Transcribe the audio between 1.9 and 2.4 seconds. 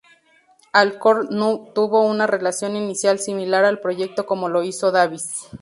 una